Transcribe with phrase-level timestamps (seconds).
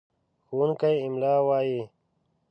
[0.45, 1.81] ښوونکی املا وايي.